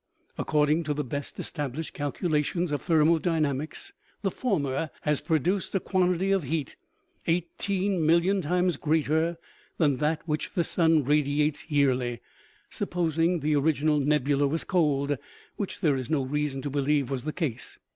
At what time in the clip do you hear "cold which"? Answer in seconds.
14.63-15.81